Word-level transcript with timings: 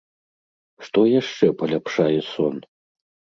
Што 0.87 1.03
яшчэ 1.21 1.51
паляпшае 1.61 2.19
сон? 2.31 2.55